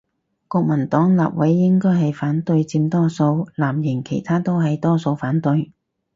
[0.47, 5.73] 國民黨立委應該係反對佔多數，藍營其他都係多數反對